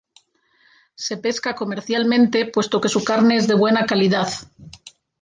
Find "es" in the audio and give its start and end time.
3.37-3.47